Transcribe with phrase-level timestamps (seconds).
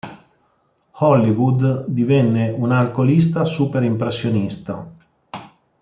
[0.93, 4.91] Hollywood divenne un'alcolista "super impressionista".